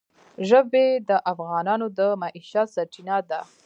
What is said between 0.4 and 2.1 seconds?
ژبې د افغانانو د